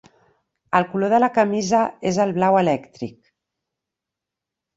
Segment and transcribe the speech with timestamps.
[0.79, 1.81] El color de la camisa
[2.13, 3.15] és el blau elèctric.